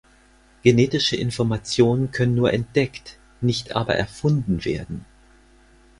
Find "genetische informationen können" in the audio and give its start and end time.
0.63-2.33